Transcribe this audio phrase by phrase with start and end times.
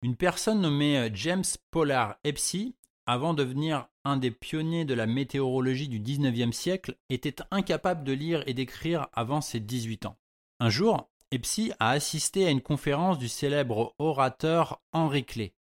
[0.02, 2.76] Une personne nommée James Pollard Epsi
[3.10, 8.14] avant de devenir un des pionniers de la météorologie du 19e siècle, était incapable de
[8.14, 10.16] lire et d'écrire avant ses 18 ans.
[10.60, 15.56] Un jour, Epsi a assisté à une conférence du célèbre orateur Henri Clé.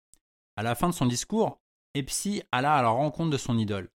[0.56, 1.62] À la fin de son discours,
[1.94, 3.92] Epsi alla à la rencontre de son idole.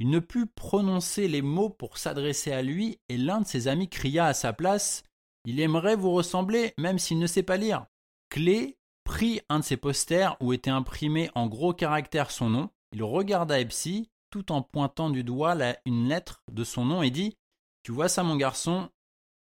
[0.00, 3.90] Il ne put prononcer les mots pour s'adresser à lui et l'un de ses amis
[3.90, 5.02] cria à sa place
[5.44, 7.84] Il aimerait vous ressembler même s'il ne sait pas lire.
[8.30, 13.02] Clé prit un de ses posters où était imprimé en gros caractères son nom il
[13.02, 17.36] regarda Epsi tout en pointant du doigt une lettre de son nom et dit
[17.82, 18.90] Tu vois ça, mon garçon,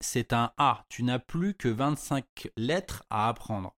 [0.02, 0.86] c'est un A.
[0.90, 3.76] Tu n'as plus que 25 lettres à apprendre.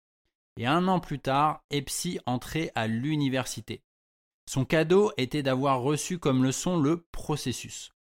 [0.57, 3.83] Et un an plus tard, Epsi entrait à l'université.
[4.49, 7.93] Son cadeau était d'avoir reçu comme leçon le processus.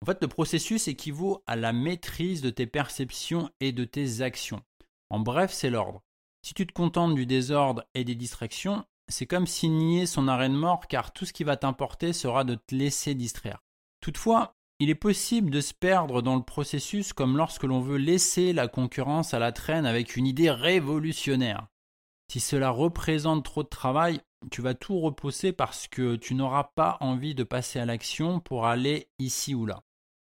[0.00, 4.62] En fait, le processus équivaut à la maîtrise de tes perceptions et de tes actions.
[5.10, 6.02] En bref, c'est l'ordre.
[6.42, 10.54] Si tu te contentes du désordre et des distractions, c'est comme signer son arrêt de
[10.54, 13.62] mort car tout ce qui va t'importer sera de te laisser distraire.
[14.00, 18.52] Toutefois, il est possible de se perdre dans le processus comme lorsque l'on veut laisser
[18.52, 21.68] la concurrence à la traîne avec une idée révolutionnaire.
[22.32, 26.96] Si cela représente trop de travail, tu vas tout repousser parce que tu n'auras pas
[27.00, 29.82] envie de passer à l'action pour aller ici ou là.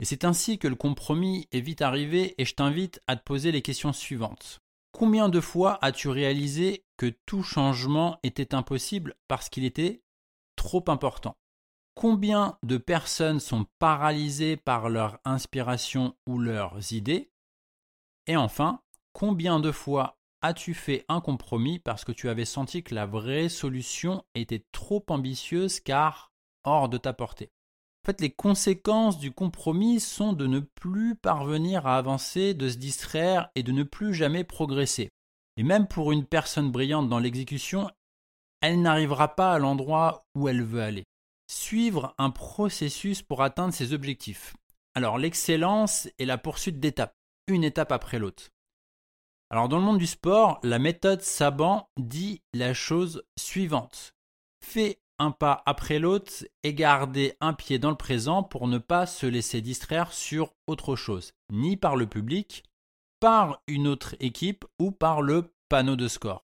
[0.00, 3.52] Et c'est ainsi que le compromis est vite arrivé et je t'invite à te poser
[3.52, 4.60] les questions suivantes.
[4.92, 10.02] Combien de fois as-tu réalisé tout changement était impossible parce qu'il était
[10.56, 11.36] trop important.
[11.94, 17.30] Combien de personnes sont paralysées par leur inspiration ou leurs idées?
[18.26, 18.80] Et enfin,
[19.12, 23.48] combien de fois as-tu fait un compromis parce que tu avais senti que la vraie
[23.48, 26.32] solution était trop ambitieuse car
[26.64, 27.50] hors de ta portée?
[28.02, 32.78] En fait, les conséquences du compromis sont de ne plus parvenir à avancer, de se
[32.78, 35.10] distraire et de ne plus jamais progresser.
[35.60, 37.90] Et même pour une personne brillante dans l'exécution,
[38.62, 41.04] elle n'arrivera pas à l'endroit où elle veut aller.
[41.52, 44.56] Suivre un processus pour atteindre ses objectifs.
[44.94, 47.14] Alors l'excellence est la poursuite d'étapes,
[47.46, 48.48] une étape après l'autre.
[49.50, 54.14] Alors dans le monde du sport, la méthode Saban dit la chose suivante.
[54.64, 56.32] Fais un pas après l'autre
[56.62, 60.96] et garder un pied dans le présent pour ne pas se laisser distraire sur autre
[60.96, 62.64] chose, ni par le public,
[63.20, 66.44] par une autre équipe ou par le panneau de score.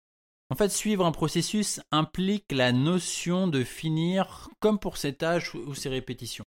[0.50, 5.74] En fait, suivre un processus implique la notion de finir comme pour ces tâches ou
[5.74, 6.44] ces répétitions.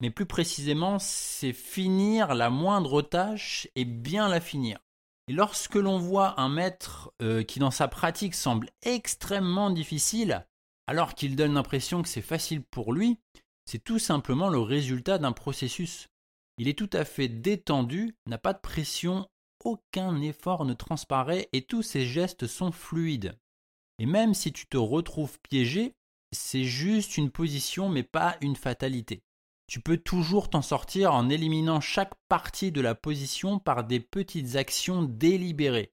[0.00, 4.78] Mais plus précisément, c'est finir la moindre tâche et bien la finir.
[5.28, 10.46] Et lorsque l'on voit un maître euh, qui dans sa pratique semble extrêmement difficile,
[10.86, 13.18] alors qu'il donne l'impression que c'est facile pour lui,
[13.64, 16.08] c'est tout simplement le résultat d'un processus.
[16.58, 19.28] Il est tout à fait détendu, n'a pas de pression,
[19.64, 23.38] aucun effort ne transparaît et tous ses gestes sont fluides.
[23.98, 25.94] Et même si tu te retrouves piégé,
[26.32, 29.22] c'est juste une position mais pas une fatalité.
[29.66, 34.56] Tu peux toujours t'en sortir en éliminant chaque partie de la position par des petites
[34.56, 35.92] actions délibérées.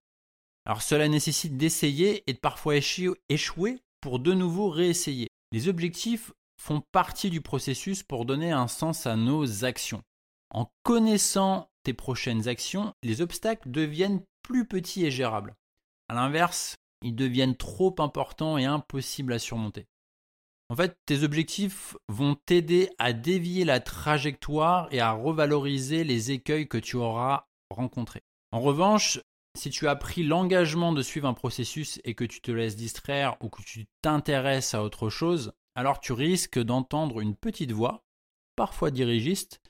[0.65, 5.29] Alors cela nécessite d'essayer et de parfois échouer pour de nouveau réessayer.
[5.51, 10.03] Les objectifs font partie du processus pour donner un sens à nos actions.
[10.51, 15.55] En connaissant tes prochaines actions, les obstacles deviennent plus petits et gérables.
[16.07, 19.87] A l'inverse, ils deviennent trop importants et impossibles à surmonter.
[20.69, 26.67] En fait, tes objectifs vont t'aider à dévier la trajectoire et à revaloriser les écueils
[26.67, 28.21] que tu auras rencontrés.
[28.51, 29.19] En revanche,
[29.57, 33.35] si tu as pris l'engagement de suivre un processus et que tu te laisses distraire
[33.41, 38.03] ou que tu t'intéresses à autre chose, alors tu risques d'entendre une petite voix,
[38.55, 39.61] parfois dirigiste,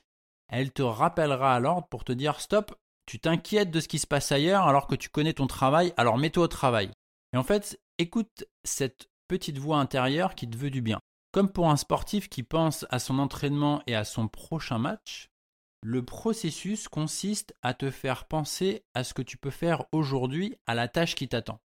[0.50, 2.74] elle te rappellera à l'ordre pour te dire stop,
[3.06, 6.18] tu t'inquiètes de ce qui se passe ailleurs alors que tu connais ton travail, alors
[6.18, 6.90] mets-toi au travail.
[7.32, 11.00] Et en fait, écoute cette petite voix intérieure qui te veut du bien.
[11.32, 15.28] Comme pour un sportif qui pense à son entraînement et à son prochain match,
[15.82, 20.74] le processus consiste à te faire penser à ce que tu peux faire aujourd'hui, à
[20.74, 21.60] la tâche qui t'attend.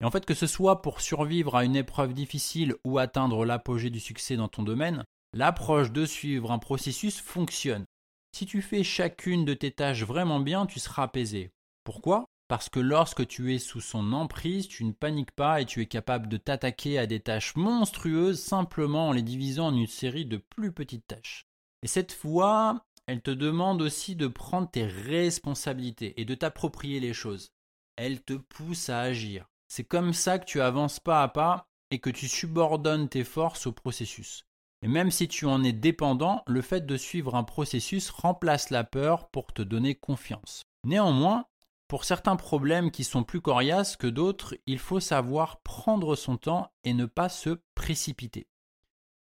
[0.00, 3.90] Et en fait, que ce soit pour survivre à une épreuve difficile ou atteindre l'apogée
[3.90, 7.84] du succès dans ton domaine, l'approche de suivre un processus fonctionne.
[8.32, 11.52] Si tu fais chacune de tes tâches vraiment bien, tu seras apaisé.
[11.84, 12.26] Pourquoi?
[12.48, 15.86] Parce que lorsque tu es sous son emprise, tu ne paniques pas et tu es
[15.86, 20.36] capable de t'attaquer à des tâches monstrueuses simplement en les divisant en une série de
[20.36, 21.46] plus petites tâches.
[21.82, 27.12] Et cette fois, elle te demande aussi de prendre tes responsabilités et de t'approprier les
[27.12, 27.52] choses.
[27.96, 29.46] Elle te pousse à agir.
[29.68, 33.66] C'est comme ça que tu avances pas à pas et que tu subordonnes tes forces
[33.66, 34.44] au processus.
[34.82, 38.84] Et même si tu en es dépendant, le fait de suivre un processus remplace la
[38.84, 40.64] peur pour te donner confiance.
[40.84, 41.46] Néanmoins,
[41.86, 46.72] pour certains problèmes qui sont plus coriaces que d'autres, il faut savoir prendre son temps
[46.84, 48.46] et ne pas se précipiter.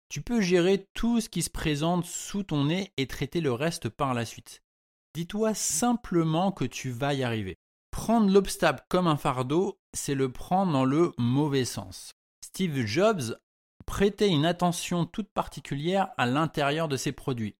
[0.08, 3.88] Tu peux gérer tout ce qui se présente sous ton nez et traiter le reste
[3.88, 4.64] par la suite.
[5.14, 7.56] Dis-toi simplement que tu vas y arriver.
[7.92, 12.14] Prendre l'obstacle comme un fardeau, c'est le prendre dans le mauvais sens.
[12.44, 13.38] Steve Jobs
[13.90, 17.56] prêtait une attention toute particulière à l'intérieur de ses produits.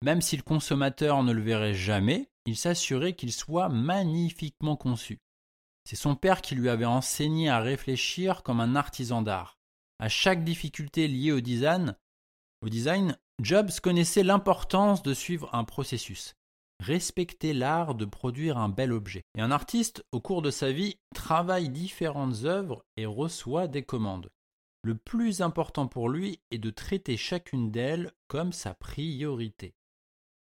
[0.00, 5.18] Même si le consommateur ne le verrait jamais, il s'assurait qu'il soit magnifiquement conçu.
[5.84, 9.58] C'est son père qui lui avait enseigné à réfléchir comme un artisan d'art.
[9.98, 11.96] À chaque difficulté liée au design,
[12.62, 16.36] au design, Jobs connaissait l'importance de suivre un processus,
[16.78, 19.24] respecter l'art de produire un bel objet.
[19.36, 24.30] Et un artiste, au cours de sa vie, travaille différentes œuvres et reçoit des commandes.
[24.84, 29.74] Le plus important pour lui est de traiter chacune d'elles comme sa priorité.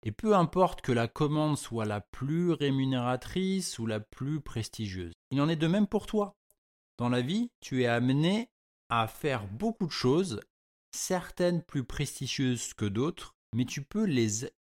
[0.04, 5.14] Et peu importe que la commande soit la plus rémunératrice ou la plus prestigieuse.
[5.32, 6.36] Il en est de même pour toi.
[6.98, 8.50] Dans la vie, tu es amené
[8.90, 10.42] à faire beaucoup de choses,
[10.92, 14.08] certaines plus prestigieuses que d'autres, mais tu peux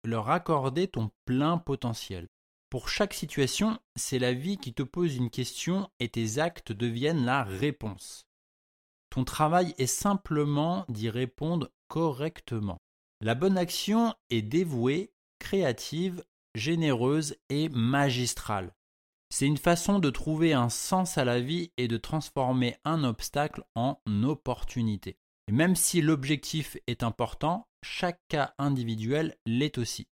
[0.05, 2.29] leur accorder ton plein potentiel.
[2.71, 7.25] Pour chaque situation, c'est la vie qui te pose une question et tes actes deviennent
[7.25, 8.27] la réponse.
[9.17, 12.77] Ton travail est simplement d'y répondre correctement.
[13.23, 16.23] La bonne action est dévouée, créative,
[16.55, 18.75] généreuse et magistrale.
[19.31, 23.65] C'est une façon de trouver un sens à la vie et de transformer un obstacle
[23.75, 25.17] en opportunité.
[25.49, 30.09] Et même si l'objectif est important, chaque cas individuel l'est aussi.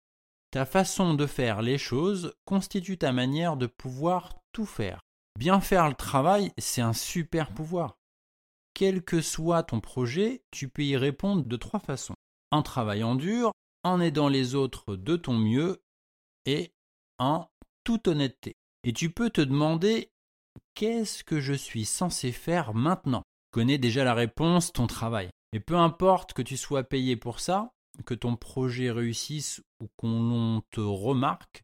[0.52, 5.00] Ta façon de faire les choses constitue ta manière de pouvoir tout faire.
[5.38, 7.99] Bien faire le travail, c'est un super pouvoir.
[8.80, 12.16] Quel que soit ton projet, tu peux y répondre de trois façons.
[12.50, 13.52] En travaillant dur,
[13.84, 15.84] en aidant les autres de ton mieux
[16.46, 16.72] et
[17.18, 17.50] en
[17.84, 18.54] toute honnêteté.
[18.86, 20.14] Et tu peux te demander
[20.76, 23.24] qu'est-ce que je suis censé faire maintenant?
[23.52, 25.30] Tu connais déjà la réponse, ton travail.
[25.52, 27.74] Et peu importe que tu sois payé pour ça,
[28.06, 31.64] que ton projet réussisse ou qu'on te remarque,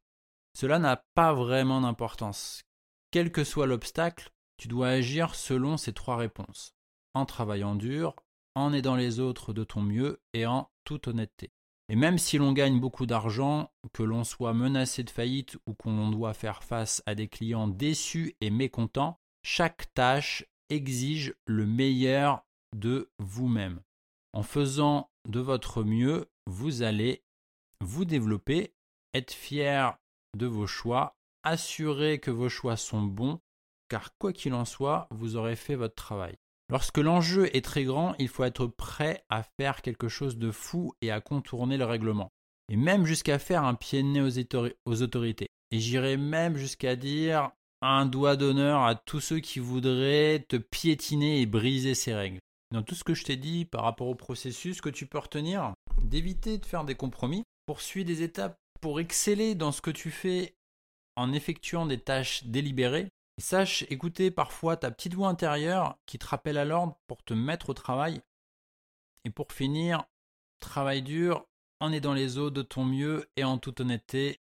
[0.53, 2.63] cela n'a pas vraiment d'importance.
[3.11, 6.74] Quel que soit l'obstacle, tu dois agir selon ces trois réponses.
[7.15, 8.15] En travaillant dur,
[8.53, 11.51] en aidant les autres de ton mieux et en toute honnêteté.
[11.89, 16.09] Et même si l'on gagne beaucoup d'argent, que l'on soit menacé de faillite ou qu'on
[16.09, 22.43] doit faire face à des clients déçus et mécontents, chaque tâche exige le meilleur
[22.75, 23.81] de vous-même.
[24.33, 27.23] En faisant de votre mieux, vous allez
[27.81, 28.73] vous développer,
[29.13, 29.97] être fier
[30.35, 33.39] de vos choix, assurer que vos choix sont bons,
[33.89, 36.37] car quoi qu'il en soit, vous aurez fait votre travail.
[36.69, 40.93] Lorsque l'enjeu est très grand, il faut être prêt à faire quelque chose de fou
[41.01, 42.31] et à contourner le règlement.
[42.71, 44.21] Et même jusqu'à faire un pied de nez
[44.85, 45.47] aux, autorités.
[45.71, 51.41] Et j'irai même jusqu'à dire un doigt d'honneur à tous ceux qui voudraient te piétiner
[51.41, 52.39] et briser ces règles.
[52.71, 55.73] Dans tout ce que je t'ai dit par rapport au processus que tu peux retenir,
[56.01, 60.55] d'éviter de faire des compromis, poursuis des étapes pour exceller dans ce que tu fais
[61.15, 63.07] en effectuant des tâches délibérées
[63.37, 67.69] sache écouter parfois ta petite voix intérieure qui te rappelle à l'ordre pour te mettre
[67.69, 68.21] au travail.
[69.23, 70.05] Et pour finir,
[70.59, 71.45] travaille dur,
[71.79, 74.39] en aidant les autres de ton mieux et en toute honnêteté.